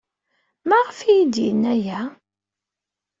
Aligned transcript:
Maɣef 0.67 0.97
ay 0.99 1.09
iyi-d-yenna 1.13 1.69
aya? 1.75 1.99